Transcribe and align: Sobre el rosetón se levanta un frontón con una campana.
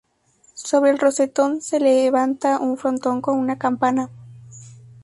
Sobre 0.55 0.89
el 0.89 0.97
rosetón 0.97 1.61
se 1.61 1.79
levanta 1.79 2.57
un 2.57 2.75
frontón 2.75 3.21
con 3.21 3.37
una 3.37 3.59
campana. 3.59 4.09